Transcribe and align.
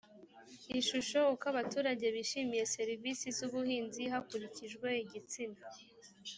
ishusho 0.79 1.19
uko 1.33 1.45
abaturage 1.53 2.05
bishimiye 2.15 2.63
serivisi 2.75 3.25
z 3.37 3.39
ubuhinzi 3.47 4.01
hakurikijwe 4.13 4.87
igitsina 5.03 5.61